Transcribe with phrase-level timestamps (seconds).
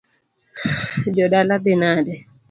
[1.17, 2.15] Jodala dhi nade?